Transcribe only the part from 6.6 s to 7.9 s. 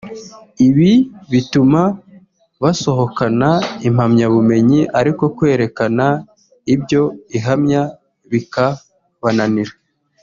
ibyo ihamya